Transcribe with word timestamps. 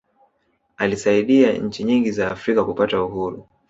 aliisaidia 0.77 1.51
nchi 1.53 1.83
nyingi 1.83 2.11
za 2.11 2.31
afrika 2.31 2.63
kupata 2.65 3.03
uhuru 3.03 3.47